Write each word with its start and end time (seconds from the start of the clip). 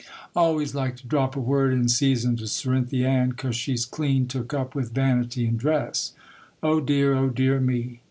I 0.35 0.39
always 0.39 0.73
like 0.73 0.95
to 0.95 1.05
drop 1.07 1.35
a 1.35 1.39
word 1.39 1.71
in 1.71 1.87
season 1.87 2.35
to 2.37 2.47
Cerinthy 2.47 3.05
Ann, 3.05 3.33
'cause 3.33 3.55
she's 3.55 3.85
clean 3.85 4.25
took 4.27 4.51
up 4.51 4.73
with 4.73 4.95
vanity 4.95 5.45
and 5.45 5.59
dress. 5.59 6.13
Oh, 6.63 6.79
dear! 6.81 7.13
oh, 7.13 7.29
dear 7.29 7.59
me! 7.59 7.99